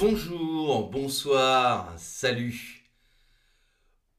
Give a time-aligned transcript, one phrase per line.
[0.00, 2.86] Bonjour, bonsoir, salut.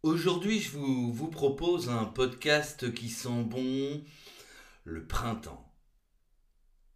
[0.03, 4.03] Aujourd'hui, je vous, propose un podcast qui sent bon
[4.83, 5.73] le printemps.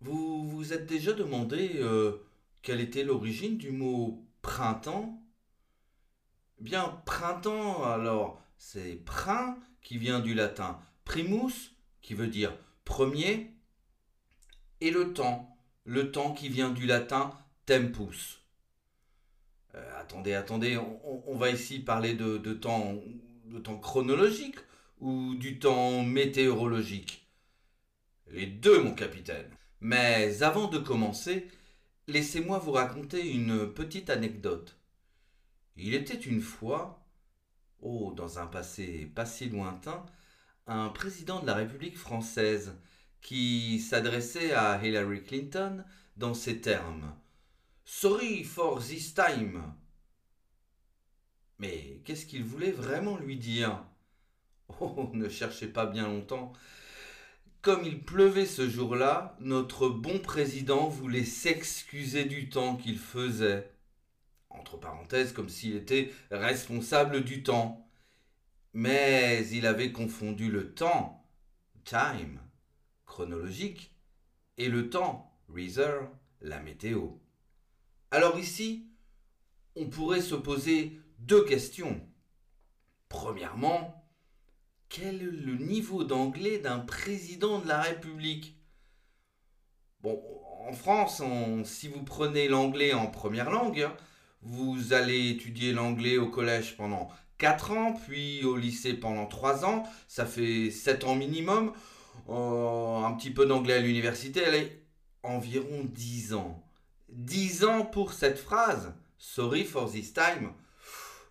[0.01, 2.27] Vous vous êtes déjà demandé euh,
[2.61, 5.19] quelle était l'origine du mot printemps?
[6.59, 13.51] Eh Bien, printemps, alors, c'est prin qui vient du latin primus, qui veut dire premier,
[14.79, 18.44] et le temps, le temps qui vient du latin tempus.
[19.75, 22.95] Euh, attendez, attendez, on, va ici parler de, temps,
[23.45, 24.57] de temps chronologique
[24.99, 27.27] ou du temps météorologique?
[28.31, 29.49] Les deux, mon capitaine.
[29.81, 31.47] Mais avant de commencer,
[32.07, 34.77] laissez-moi vous raconter une petite anecdote.
[35.77, 37.05] Il était une fois,
[37.81, 40.05] oh, dans un passé pas si lointain,
[40.67, 42.73] un président de la République française
[43.21, 45.83] qui s'adressait à Hillary Clinton
[46.17, 47.13] dans ces termes.
[47.87, 49.61] Sorry for this time.
[51.59, 53.85] Mais qu'est-ce qu'il voulait vraiment lui dire?
[54.79, 56.51] Oh, ne cherchez pas bien longtemps.
[57.61, 63.71] Comme il pleuvait ce jour-là, notre bon président voulait s'excuser du temps qu'il faisait.
[64.49, 67.87] Entre parenthèses, comme s'il était responsable du temps.
[68.73, 71.23] Mais il avait confondu le temps,
[71.83, 72.41] time,
[73.05, 73.93] chronologique,
[74.57, 76.09] et le temps, reserve,
[76.41, 77.09] la météo.
[78.11, 78.87] Alors ici,
[79.75, 81.99] on pourrait se poser deux questions.
[83.09, 84.05] Premièrement,
[84.89, 88.57] quel est le niveau d'anglais d'un président de la République?
[90.01, 90.21] Bon,
[90.67, 91.21] en France,
[91.63, 93.89] si vous prenez l'anglais en première langue,
[94.41, 99.83] vous allez étudier l'anglais au collège pendant 4 ans, puis au lycée pendant 3 ans,
[100.07, 101.73] ça fait 7 ans minimum.
[102.29, 104.85] Euh, un petit peu d'anglais à l'université, elle est
[105.23, 106.63] environ 10 ans.
[107.09, 108.93] 10 ans pour cette phrase.
[109.17, 110.53] Sorry for this time.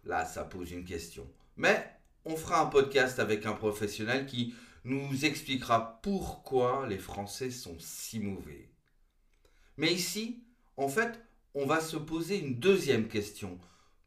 [0.04, 1.28] Là, ça pose une question.
[1.56, 1.90] Mais
[2.24, 4.54] on fera un podcast avec un professionnel qui
[4.84, 8.70] nous expliquera pourquoi les Français sont si mauvais.
[9.76, 10.44] Mais ici,
[10.76, 11.20] en fait,
[11.54, 13.58] on va se poser une deuxième question.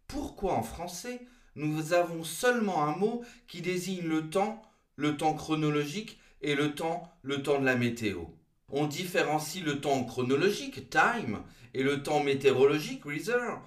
[0.07, 1.21] Pourquoi en français
[1.55, 4.61] nous avons seulement un mot qui désigne le temps,
[4.95, 8.25] le temps chronologique et le temps, le temps de la météo?
[8.71, 13.61] On différencie le temps chronologique, time, et le temps météorologique, reserve.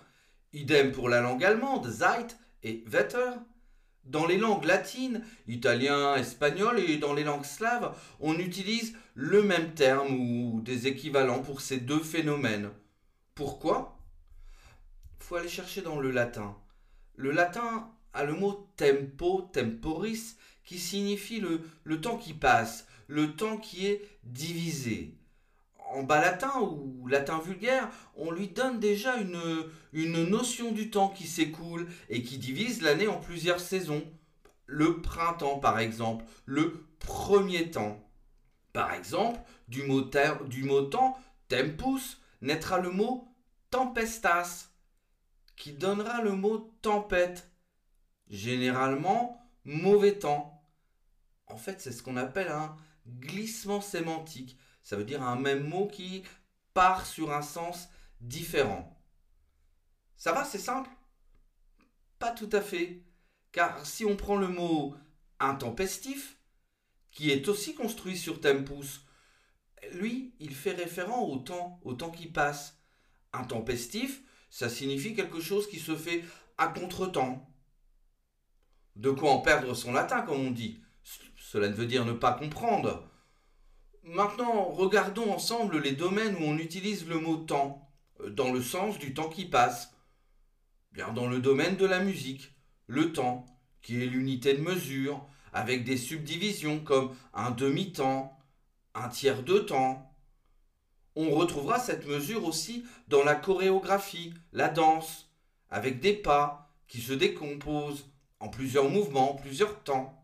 [0.53, 3.31] Idem pour la langue allemande, Zeit et Wetter.
[4.05, 9.75] Dans les langues latines, italien, espagnol et dans les langues slaves, on utilise le même
[9.75, 12.71] terme ou des équivalents pour ces deux phénomènes.
[13.35, 13.99] Pourquoi?
[15.19, 16.57] Faut aller chercher dans le latin.
[17.15, 21.41] Le latin a le mot tempo, temporis, qui signifie
[21.85, 25.19] le temps qui passe, le temps qui est divisé.
[25.93, 31.09] En bas latin ou latin vulgaire, on lui donne déjà une, une notion du temps
[31.09, 34.05] qui s'écoule et qui divise l'année en plusieurs saisons.
[34.67, 38.09] Le printemps, par exemple, le premier temps.
[38.73, 40.09] Par exemple, du mot,
[40.47, 41.19] du mot temps,
[41.49, 43.27] tempus, naîtra le mot
[43.71, 44.69] tempestas,
[45.57, 47.51] qui donnera le mot tempête.
[48.29, 50.63] Généralement, mauvais temps.
[51.49, 52.77] En fait, c'est ce qu'on appelle un
[53.19, 54.59] glissement sémantique.
[54.83, 56.23] Ça veut dire un même mot qui
[56.75, 57.89] part sur un sens
[58.21, 58.97] différent.
[60.17, 60.91] Ça va, c'est simple?
[62.19, 63.03] Pas tout à fait.
[63.53, 64.95] Car si on prend le mot
[65.39, 66.39] intempestif,
[67.11, 69.01] qui est aussi construit sur tempus,
[69.93, 72.79] lui, il fait référent au temps, au temps qui passe.
[73.33, 76.25] Intempestif, ça signifie quelque chose qui se fait
[76.59, 77.49] à contre-temps.
[78.97, 80.83] De quoi en perdre son latin, comme on dit.
[81.53, 83.03] Cela ne veut dire ne pas comprendre.
[84.05, 87.91] Maintenant, regardons ensemble les domaines où on utilise le mot temps,
[88.21, 89.93] euh, dans le sens du temps qui passe.
[90.93, 92.55] Bien dans le domaine de la musique,
[92.87, 93.47] le temps,
[93.83, 98.39] qui est l'unité de mesure, avec des subdivisions comme un demi-temps,
[98.95, 100.15] un tiers de temps.
[101.17, 105.29] On retrouvera cette mesure aussi dans la chorégraphie, la danse,
[105.69, 108.09] avec des pas qui se décomposent
[108.39, 110.20] en plusieurs mouvements, plusieurs temps.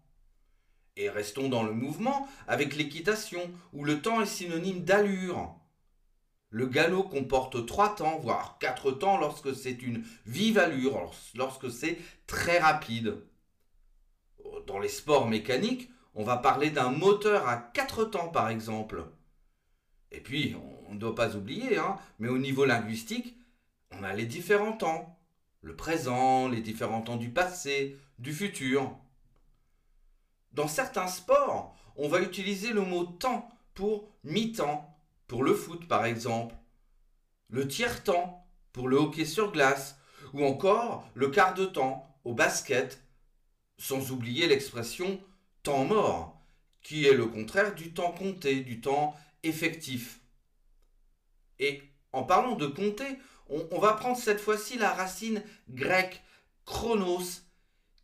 [0.97, 3.41] Et restons dans le mouvement avec l'équitation,
[3.73, 5.55] où le temps est synonyme d'allure.
[6.51, 11.99] Le galop comporte trois temps, voire quatre temps lorsque c'est une vive allure, lorsque c'est
[12.27, 13.19] très rapide.
[14.67, 19.05] Dans les sports mécaniques, on va parler d'un moteur à quatre temps par exemple.
[20.13, 20.57] Et puis,
[20.89, 23.37] on ne doit pas oublier, hein, mais au niveau linguistique,
[23.91, 25.19] on a les différents temps.
[25.61, 28.97] Le présent, les différents temps du passé, du futur.
[30.53, 34.97] Dans certains sports, on va utiliser le mot temps pour mi-temps,
[35.27, 36.55] pour le foot par exemple.
[37.49, 39.99] Le tiers-temps pour le hockey sur glace,
[40.33, 43.03] ou encore le quart de temps au basket,
[43.79, 45.21] sans oublier l'expression
[45.63, 46.41] temps mort,
[46.83, 50.21] qui est le contraire du temps compté, du temps effectif.
[51.59, 51.83] Et
[52.13, 53.19] en parlant de compter,
[53.49, 56.23] on, va prendre cette fois-ci la racine grecque
[56.65, 57.43] chronos,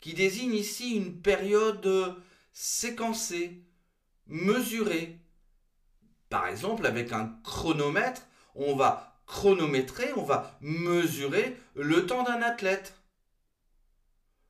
[0.01, 2.17] qui désigne ici une période
[2.53, 3.63] séquencée,
[4.27, 5.19] mesurée.
[6.29, 8.23] Par exemple, avec un chronomètre,
[8.55, 12.95] on va chronométrer, on va mesurer le temps d'un athlète.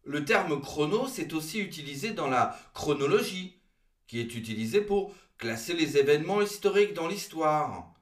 [0.04, 3.60] Le terme chronos est aussi utilisé dans la chronologie,
[4.06, 7.94] qui est utilisé pour classer les événements historiques dans l'histoire,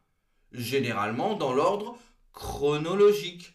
[0.52, 1.98] généralement dans l'ordre
[2.32, 3.54] chronologique,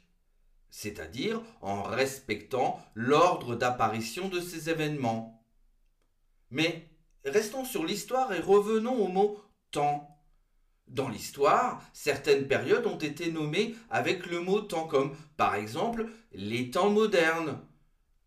[0.69, 5.44] c'est-à-dire en respectant l'ordre d'apparition de ces événements.
[6.51, 6.88] Mais
[7.24, 10.12] restons sur l'histoire et revenons au mot temps.
[10.88, 16.69] Dans l'histoire, certaines périodes ont été nommées avec le mot temps, comme par exemple les
[16.69, 17.59] temps modernes,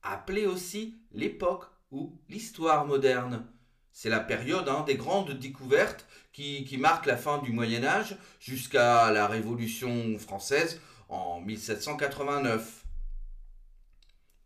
[0.03, 3.47] appelés aussi l'époque ou l'histoire moderne.
[3.93, 8.17] C'est la période hein, des grandes découvertes qui, qui marque la fin du Moyen Âge
[8.41, 12.85] jusqu'à la Révolution française en 1789.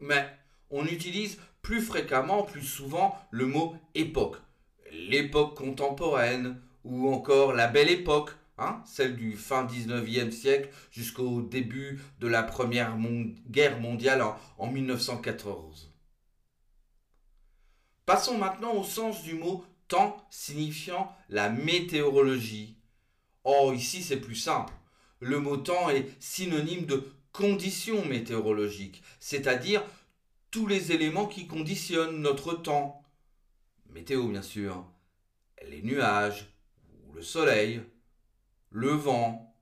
[0.01, 0.27] Mais
[0.71, 4.37] on utilise plus fréquemment, plus souvent, le mot époque.
[4.91, 12.01] L'époque contemporaine, ou encore la belle époque, hein, celle du fin 19e siècle jusqu'au début
[12.21, 12.97] de la Première
[13.49, 15.93] Guerre mondiale en, en 1914.
[18.05, 22.77] Passons maintenant au sens du mot temps signifiant la météorologie.
[23.45, 24.73] Oh, ici c'est plus simple.
[25.21, 29.83] Le mot temps est synonyme de conditions météorologiques, c'est-à-dire
[30.53, 33.03] tous les éléments qui conditionnent notre temps.
[33.89, 34.87] Météo bien sûr,
[35.67, 36.47] les nuages,
[37.15, 37.83] le soleil,
[38.71, 39.57] le vent,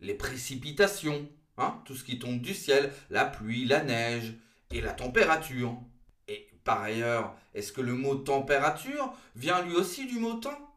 [0.00, 4.34] les précipitations, hein, tout ce qui tombe du ciel, la pluie, la neige
[4.72, 5.80] et la température.
[6.26, 10.74] Et par ailleurs, est-ce que le mot température vient lui aussi du mot temps?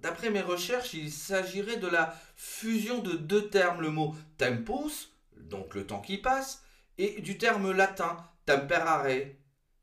[0.00, 5.74] D'après mes recherches, il s'agirait de la fusion de deux termes, le mot tempus, donc
[5.74, 6.62] le temps qui passe,
[6.98, 8.16] et du terme latin
[8.46, 9.06] temperare,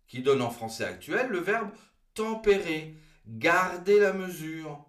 [0.08, 1.70] qui donne en français actuel le verbe
[2.14, 2.96] tempérer,
[3.28, 4.86] garder la mesure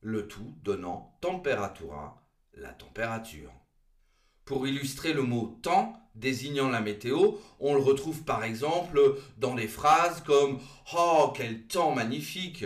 [0.00, 2.22] le tout donnant temperatura,
[2.54, 3.52] la température.
[4.44, 9.00] Pour illustrer le mot temps désignant la météo, on le retrouve par exemple
[9.36, 10.60] dans des phrases comme
[10.96, 12.64] Oh, quel temps magnifique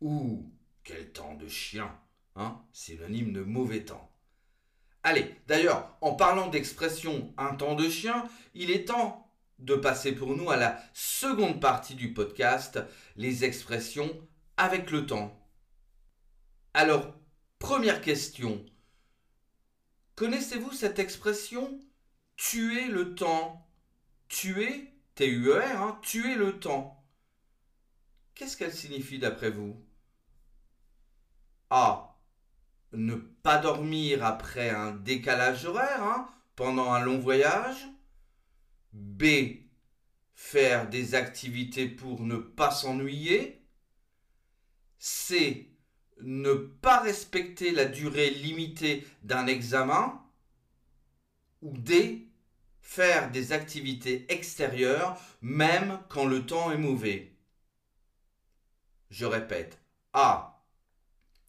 [0.00, 0.52] ou
[0.84, 1.90] Quel temps de chien
[2.36, 4.10] hein, synonyme de mauvais temps.
[5.02, 10.36] Allez, d'ailleurs, en parlant d'expression un temps de chien, il est temps de passer pour
[10.36, 12.78] nous à la seconde partie du podcast,
[13.16, 14.10] les expressions
[14.56, 15.34] avec le temps.
[16.74, 17.14] Alors,
[17.58, 18.64] première question.
[20.16, 21.80] Connaissez-vous cette expression
[22.36, 23.68] tuer le temps?
[24.28, 27.04] Tuer, T-U-E-R, hein, tuer le temps.
[28.34, 29.76] Qu'est-ce qu'elle signifie d'après vous?
[31.70, 32.07] A.
[32.92, 37.86] Ne pas dormir après un décalage horaire hein, pendant un long voyage.
[38.92, 39.24] B.
[40.34, 43.62] Faire des activités pour ne pas s'ennuyer.
[44.98, 45.68] C
[46.20, 50.20] ne pas respecter la durée limitée d'un examen,
[51.62, 52.28] ou D,
[52.80, 57.36] faire des activités extérieures même quand le temps est mauvais.
[59.10, 59.80] Je répète,
[60.12, 60.57] A,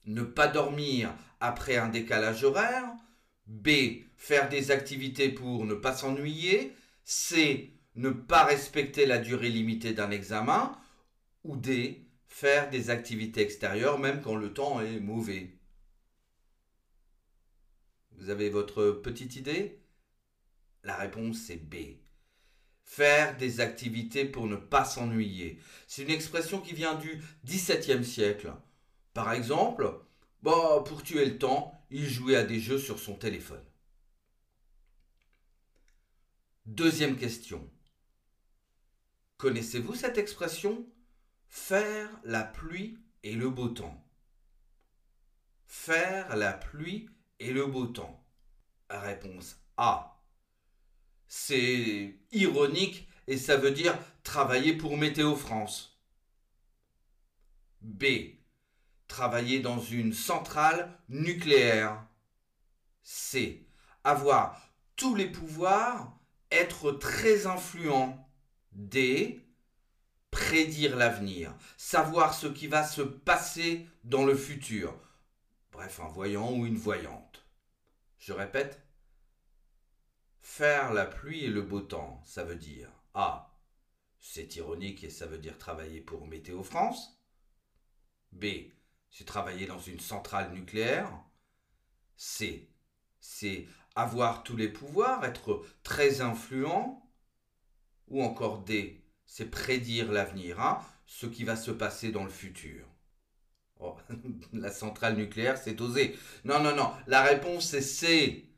[0.06, 2.86] ne pas dormir après un décalage horaire,
[3.48, 3.70] B,
[4.18, 10.12] faire des activités pour ne pas s'ennuyer, C, ne pas respecter la durée limitée d'un
[10.12, 10.78] examen,
[11.44, 15.52] ou D, faire des activités extérieures même quand le temps est mauvais.
[18.18, 19.80] Vous avez votre petite idée?
[20.84, 21.98] La réponse est B.
[22.84, 25.60] Faire des activités pour ne pas s'ennuyer.
[25.88, 28.54] C'est une expression qui vient du XVIIe siècle.
[29.14, 30.00] Par exemple,
[30.44, 33.64] bah, pour tuer le temps, il jouait à des jeux sur son téléphone.
[36.66, 37.70] Deuxième question.
[39.38, 40.86] Connaissez-vous cette expression?
[41.48, 44.06] Faire la pluie et le beau temps.
[45.66, 48.24] Faire la pluie et le beau temps.
[48.90, 50.22] Réponse A.
[51.28, 56.00] C'est ironique et ça veut dire travailler pour Météo France.
[57.82, 58.06] B.
[59.10, 62.02] Travailler dans une centrale nucléaire.
[63.04, 63.68] C.
[64.06, 66.18] Avoir tous les pouvoirs,
[66.52, 68.26] être très influent.
[68.72, 69.46] D
[70.32, 74.98] prédire l'avenir, savoir ce qui va se passer dans le futur.
[75.72, 77.44] Bref, un voyant ou une voyante.
[78.20, 78.82] Je répète,
[80.42, 83.56] Faire la pluie et le beau temps, ça veut dire A.
[84.20, 87.22] C'est ironique et ça veut dire travailler pour Météo France.
[88.32, 88.46] B.
[89.10, 91.12] C'est travailler dans une centrale nucléaire.
[92.16, 92.70] C.
[93.20, 97.06] C'est avoir tous les pouvoirs, être très influent.
[98.08, 99.04] Ou encore D.
[99.26, 102.86] C'est prédire l'avenir, hein, ce qui va se passer dans le futur.
[103.80, 103.96] Oh,
[104.54, 106.18] la centrale nucléaire, c'est osé.
[106.44, 106.92] Non, non, non.
[107.08, 108.50] La réponse, c'est C.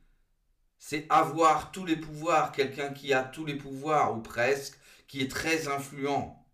[0.78, 2.50] C'est avoir tous les pouvoirs.
[2.52, 6.44] Quelqu'un qui a tous les pouvoirs, ou presque, qui est très influent.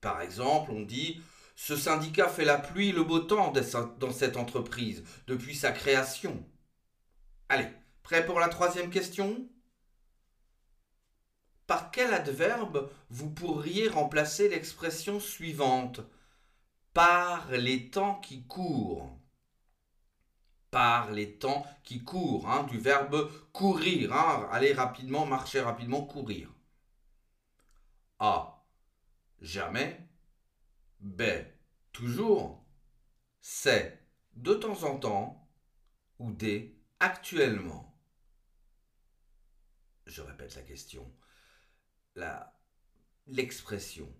[0.00, 1.20] Par exemple, on dit
[1.60, 3.52] ce syndicat fait la pluie le beau temps
[3.98, 6.48] dans cette entreprise depuis sa création.
[7.48, 7.68] Allez,
[8.04, 9.50] prêt pour la troisième question?
[11.66, 16.00] Par quel adverbe vous pourriez remplacer l'expression suivante?
[16.94, 19.18] Par les temps qui courent.
[20.70, 26.54] Par les temps qui courent, hein, du verbe courir, hein, aller rapidement, marcher rapidement, courir.
[28.20, 28.64] A.
[29.40, 30.07] Jamais.
[31.00, 31.22] B.
[31.92, 32.64] Toujours.
[33.40, 33.98] C.
[34.34, 35.48] De temps en temps.
[36.18, 36.76] Ou D.
[37.00, 37.98] Actuellement.
[40.06, 41.12] Je répète la question.
[42.14, 42.58] La,
[43.26, 44.12] l'expression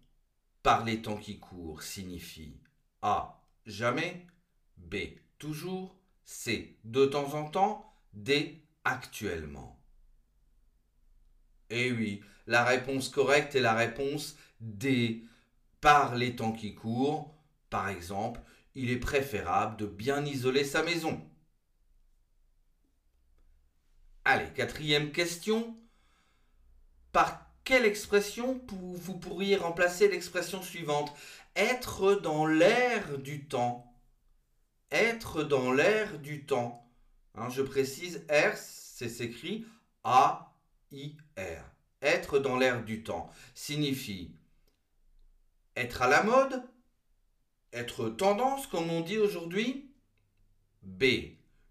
[0.63, 2.61] par les temps qui courent signifie
[3.03, 3.43] A.
[3.67, 4.27] Jamais.
[4.77, 4.97] B.
[5.39, 5.99] Toujours.
[6.25, 6.79] C.
[6.85, 7.93] De temps en temps.
[8.13, 8.65] D.
[8.85, 9.79] Actuellement.
[11.71, 15.25] Eh oui, la réponse correcte est la réponse D.
[15.81, 17.35] Par les temps qui courent,
[17.71, 18.41] par exemple,
[18.75, 21.21] il est préférable de bien isoler sa maison.
[24.25, 25.77] Allez, quatrième question.
[27.13, 31.13] Par quelle expression vous pourriez remplacer l'expression suivante?
[31.55, 33.95] Être dans l'air du temps.
[34.91, 36.91] Être dans l'air du temps.
[37.35, 39.67] Hein, je précise, R, c'est s'écrit
[40.05, 41.63] A-I-R.
[42.01, 44.35] Être dans l'air du temps signifie
[45.79, 46.63] être à la mode,
[47.73, 49.95] être tendance comme on dit aujourd'hui?
[50.83, 51.05] B.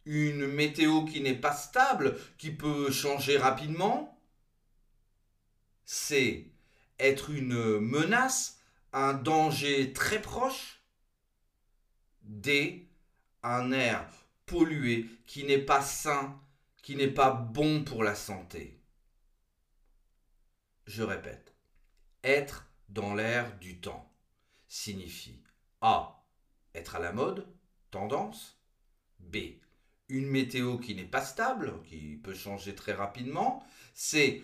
[0.06, 4.18] Une météo qui n'est pas stable, qui peut changer rapidement?
[5.84, 6.52] C'est
[7.00, 8.60] être une menace,
[8.94, 10.82] un danger très proche?
[12.22, 12.88] D.
[13.44, 14.10] Un air
[14.46, 16.42] pollué qui n'est pas sain,
[16.82, 18.82] qui n'est pas bon pour la santé.
[20.86, 21.54] Je répète,
[22.24, 24.12] être dans l'air du temps
[24.68, 25.42] signifie
[25.82, 26.24] A.
[26.74, 27.48] Être à la mode,
[27.92, 28.60] tendance.
[29.20, 29.38] B.
[30.10, 33.66] Une météo qui n'est pas stable, qui peut changer très rapidement.
[33.94, 34.44] C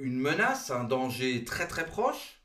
[0.00, 2.40] une menace, un danger très très proche,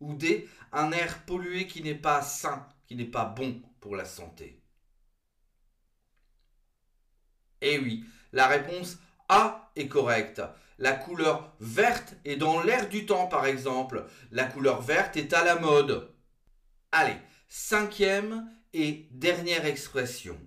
[0.00, 4.04] ou D, un air pollué qui n'est pas sain, qui n'est pas bon pour la
[4.04, 4.62] santé
[7.60, 10.42] Eh oui, la réponse A est correcte.
[10.78, 14.06] La couleur verte est dans l'air du temps, par exemple.
[14.30, 16.14] La couleur verte est à la mode.
[16.92, 17.16] Allez,
[17.48, 20.38] cinquième et dernière expression.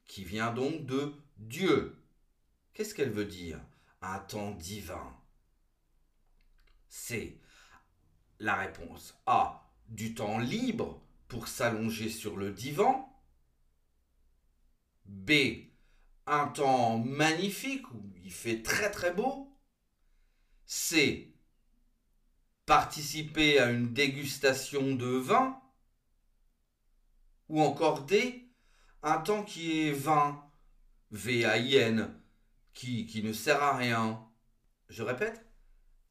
[0.06, 2.04] qui vient donc de Dieu.
[2.74, 3.60] Qu'est-ce qu'elle veut dire
[4.02, 5.16] Un temps divin?
[6.90, 7.38] C'est
[8.40, 9.63] la réponse A.
[9.88, 13.10] Du temps libre pour s'allonger sur le divan.
[15.06, 15.32] B.
[16.26, 19.50] Un temps magnifique où il fait très très beau.
[20.66, 21.34] C
[22.66, 25.60] participer à une dégustation de vin
[27.50, 28.48] Ou encore D,
[29.02, 30.44] un temps qui est vain,
[31.12, 32.14] V-A-I-N,
[32.74, 34.26] qui, qui ne sert à rien.
[34.90, 35.46] Je répète,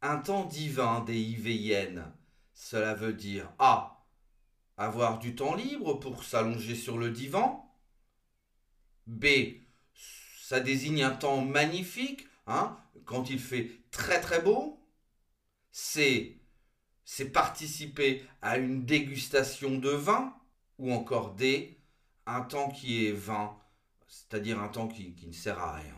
[0.02, 2.12] un temps divin, D-I-V-I-N.
[2.54, 4.04] Cela veut dire A.
[4.76, 7.70] Avoir du temps libre pour s'allonger sur le divan.
[9.06, 9.26] B.
[10.40, 14.78] Ça désigne un temps magnifique, hein, quand il fait très très beau.
[15.70, 16.42] C
[17.14, 20.34] c'est participer à une dégustation de vin
[20.78, 21.78] ou encore D,
[22.24, 23.54] un temps qui est vain,
[24.08, 25.94] c'est-à-dire un temps qui, qui, ne sert à rien.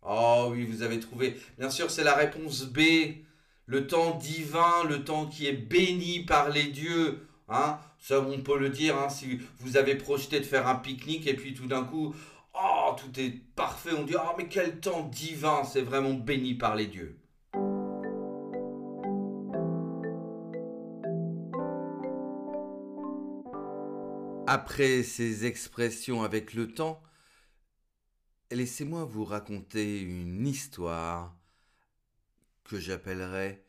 [0.00, 1.38] Oh oui, vous avez trouvé.
[1.58, 2.80] Bien sûr, c'est la réponse B.
[3.72, 7.26] Le temps divin, le temps qui est béni par les dieux.
[7.48, 11.26] Hein Ça, on peut le dire, hein, si vous avez projeté de faire un pique-nique
[11.26, 12.14] et puis tout d'un coup,
[12.52, 13.92] oh, tout est parfait.
[13.98, 17.16] On dit, oh, mais quel temps divin, c'est vraiment béni par les dieux.
[24.46, 27.00] Après ces expressions avec le temps,
[28.50, 31.34] laissez-moi vous raconter une histoire
[32.64, 33.64] que j'appellerai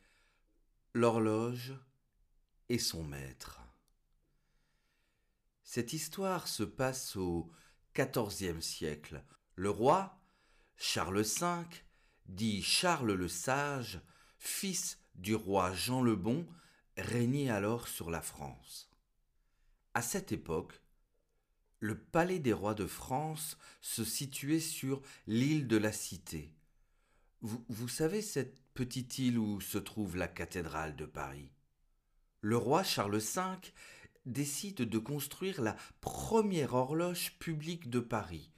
[0.94, 1.74] l'horloge
[2.68, 3.60] et son maître.
[5.62, 7.50] Cette histoire se passe au
[7.96, 9.24] XIVe siècle.
[9.56, 10.20] Le roi,
[10.76, 11.46] Charles V,
[12.26, 14.00] dit Charles le Sage,
[14.38, 16.46] fils du roi Jean le Bon,
[16.96, 18.90] régnait alors sur la France.
[19.94, 20.80] À cette époque,
[21.80, 26.52] le palais des rois de France se situait sur l'île de la Cité.
[27.46, 31.50] Vous, savez cette petite île où se trouve la cathédrale de Paris?
[32.40, 33.42] Le roi Charles V
[34.24, 38.50] décide de construire la première horloge publique de Paris,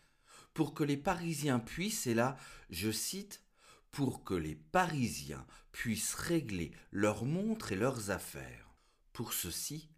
[0.54, 2.36] pour que les Parisiens puissent, et là
[2.70, 3.42] je cite,
[3.90, 8.72] pour que les Parisiens puissent régler leurs montres et leurs affaires.
[9.12, 9.90] Pour ceci,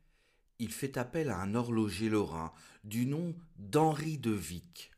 [0.59, 2.55] il fait appel à un horloger lorrain
[2.85, 4.93] du nom d'Henri de Vic.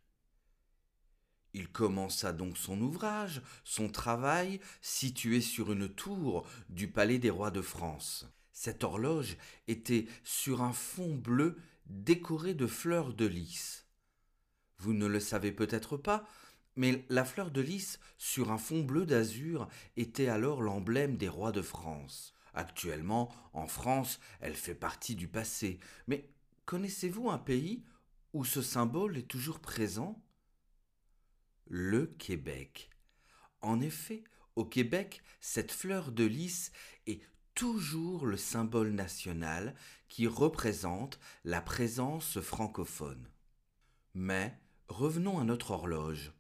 [1.53, 7.51] Il commença donc son ouvrage, son travail, situé sur une tour du Palais des Rois
[7.51, 8.27] de France.
[8.53, 9.37] Cette horloge
[9.69, 13.87] était sur un fond bleu décoré de fleurs de lys.
[14.79, 16.25] Vous ne le savez peut-être pas,
[16.77, 21.53] mais la fleur de lys sur un fond bleu d'azur était alors l'emblème des rois
[21.53, 22.33] de France.
[22.55, 25.79] Actuellement, en France, elle fait partie du passé.
[26.07, 26.29] Mais
[26.65, 27.85] connaissez-vous un pays
[28.33, 30.23] où ce symbole est toujours présent?
[31.73, 32.91] Le Québec.
[33.61, 34.25] En effet,
[34.57, 36.73] au Québec, cette fleur de lys
[37.07, 37.23] est
[37.55, 39.77] toujours le symbole national
[40.09, 43.31] qui représente la présence francophone.
[44.15, 44.59] Mais
[44.89, 46.33] revenons à notre horloge.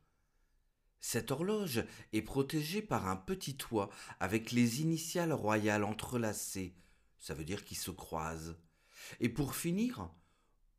[0.98, 6.74] Cette horloge est protégée par un petit toit avec les initiales royales entrelacées,
[7.20, 8.56] ça veut dire qu'ils se croisent.
[9.20, 10.10] Et pour finir,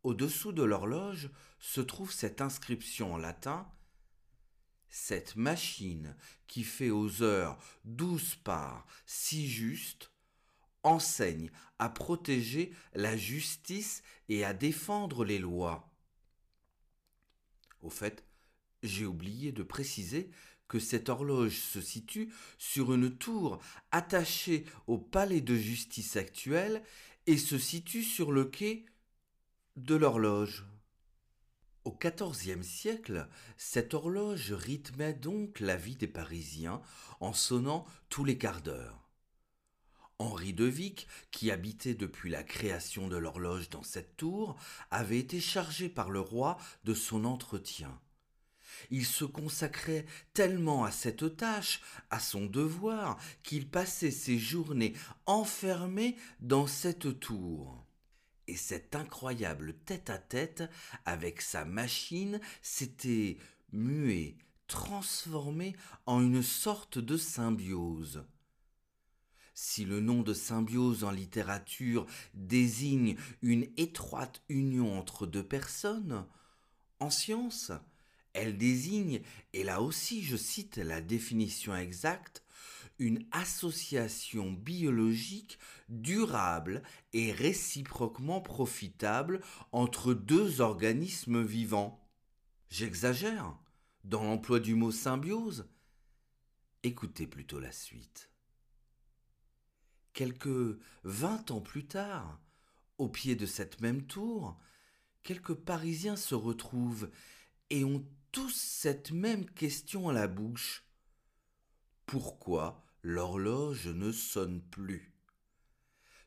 [0.03, 3.71] au-dessous de l'horloge se trouve cette inscription en latin
[4.91, 6.15] Cette machine
[6.47, 10.11] qui fait aux heures douze parts si juste
[10.83, 11.49] enseigne
[11.79, 15.89] à protéger la justice et à défendre les lois.
[17.81, 18.25] Au fait,
[18.83, 20.29] j'ai oublié de préciser
[20.67, 23.59] que cette horloge se situe sur une tour
[23.91, 26.83] attachée au palais de justice actuel
[27.27, 28.85] et se situe sur le quai
[29.77, 30.65] de l'horloge.
[31.83, 36.79] Au XIVe siècle, cette horloge rythmait donc la vie des Parisiens
[37.19, 39.09] en sonnant tous les quarts d'heure.
[40.19, 44.55] Henri de Vic, qui habitait depuis la création de l'horloge dans cette tour,
[44.91, 47.99] avait été chargé par le roi de son entretien.
[48.91, 54.93] Il se consacrait tellement à cette tâche, à son devoir, qu'il passait ses journées
[55.25, 57.83] enfermé dans cette tour.
[58.51, 60.65] Et cet incroyable tête-à-tête
[61.05, 63.37] avec sa machine s'était
[63.71, 64.35] mué,
[64.67, 65.73] transformé
[66.05, 68.25] en une sorte de symbiose.
[69.53, 76.25] Si le nom de symbiose en littérature désigne une étroite union entre deux personnes,
[76.99, 77.71] en science,
[78.33, 79.21] elle désigne,
[79.53, 82.43] et là aussi je cite la définition exacte,
[82.99, 92.07] une association biologique durable et réciproquement profitable entre deux organismes vivants.
[92.69, 93.57] J'exagère
[94.03, 95.67] dans l'emploi du mot symbiose.
[96.83, 98.29] Écoutez plutôt la suite.
[100.13, 102.39] Quelques vingt ans plus tard,
[102.97, 104.59] au pied de cette même tour,
[105.23, 107.09] quelques Parisiens se retrouvent
[107.69, 110.83] et ont tous cette même question à la bouche.
[112.11, 115.13] Pourquoi l'horloge ne sonne plus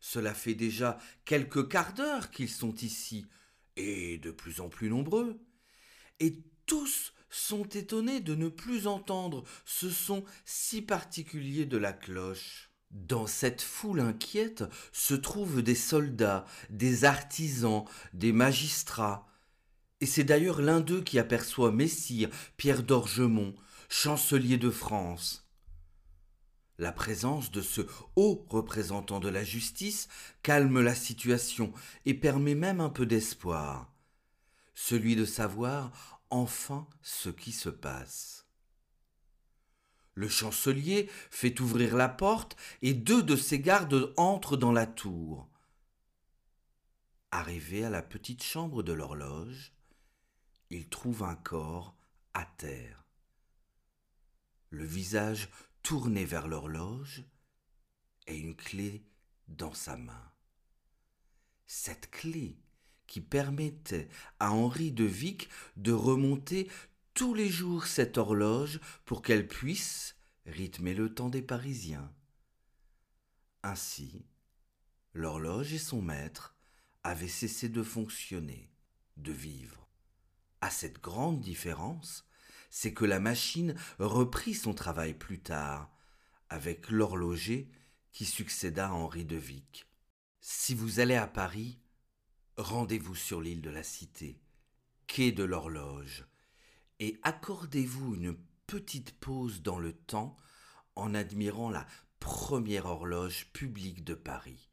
[0.00, 3.26] Cela fait déjà quelques quarts d'heure qu'ils sont ici,
[3.76, 5.38] et de plus en plus nombreux.
[6.20, 12.70] Et tous sont étonnés de ne plus entendre ce son si particulier de la cloche.
[12.90, 19.28] Dans cette foule inquiète se trouvent des soldats, des artisans, des magistrats,
[20.00, 23.54] et c'est d'ailleurs l'un d'eux qui aperçoit Messire Pierre d'Orgemont,
[23.90, 25.43] chancelier de France.
[26.78, 27.82] La présence de ce
[28.16, 30.08] haut représentant de la justice
[30.42, 31.72] calme la situation
[32.04, 33.92] et permet même un peu d'espoir,
[34.74, 38.46] celui de savoir enfin ce qui se passe.
[40.14, 45.48] Le chancelier fait ouvrir la porte et deux de ses gardes entrent dans la tour.
[47.30, 49.72] Arrivé à la petite chambre de l'horloge,
[50.70, 51.96] il trouve un corps
[52.32, 53.04] à terre,
[54.70, 55.48] le visage
[55.84, 57.22] tourné vers l'horloge
[58.26, 59.04] et une clé
[59.48, 60.32] dans sa main.
[61.66, 62.58] Cette clé
[63.06, 64.08] qui permettait
[64.40, 66.70] à Henri de Vic de remonter
[67.12, 70.16] tous les jours cette horloge pour qu'elle puisse
[70.46, 72.10] rythmer le temps des Parisiens.
[73.62, 74.24] Ainsi,
[75.12, 76.56] l'horloge et son maître
[77.02, 78.72] avaient cessé de fonctionner,
[79.18, 79.86] de vivre.
[80.62, 82.26] À cette grande différence,
[82.76, 85.92] c'est que la machine reprit son travail plus tard,
[86.48, 87.70] avec l'horloger
[88.10, 89.86] qui succéda à Henri de Vic.
[90.40, 91.78] Si vous allez à Paris,
[92.56, 94.40] rendez-vous sur l'île de la Cité,
[95.06, 96.24] quai de l'horloge,
[96.98, 100.36] et accordez-vous une petite pause dans le temps
[100.96, 101.86] en admirant la
[102.18, 104.68] première horloge publique de Paris,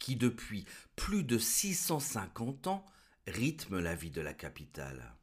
[0.00, 0.64] qui depuis
[0.96, 2.84] plus de 650 ans
[3.28, 5.17] rythme la vie de la capitale.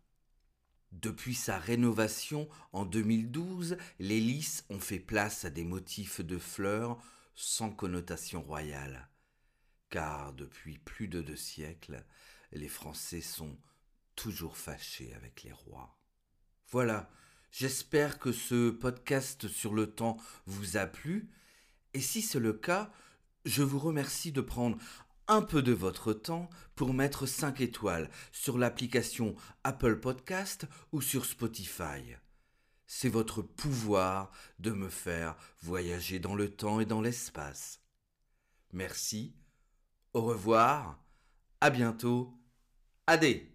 [1.01, 6.97] Depuis sa rénovation en 2012, les lys ont fait place à des motifs de fleurs
[7.35, 9.09] sans connotation royale.
[9.89, 12.05] Car depuis plus de deux siècles,
[12.53, 13.57] les Français sont
[14.15, 15.99] toujours fâchés avec les rois.
[16.69, 17.11] Voilà,
[17.51, 21.29] j'espère que ce podcast sur le temps vous a plu,
[21.93, 22.89] et si c'est le cas,
[23.43, 24.77] je vous remercie de prendre
[25.27, 31.25] un peu de votre temps pour mettre 5 étoiles sur l'application Apple Podcast ou sur
[31.25, 32.15] Spotify.
[32.87, 37.81] C'est votre pouvoir de me faire voyager dans le temps et dans l'espace.
[38.73, 39.35] Merci,
[40.13, 41.03] au revoir,
[41.61, 42.37] à bientôt,
[43.07, 43.54] adé